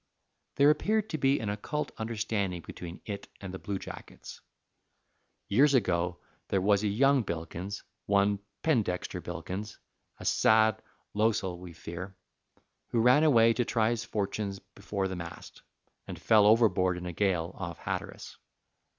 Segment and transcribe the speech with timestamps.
[0.55, 4.41] There appeared to be an occult understanding between it and the blue jackets.
[5.47, 9.77] Years ago there was a young Bilkins, one Pendexter Bilkins
[10.19, 10.81] a sad
[11.13, 12.15] losel, we fear
[12.87, 15.61] who ran away to try his fortunes before the mast,
[16.07, 18.37] and fell overboard in a gale off Hatteras.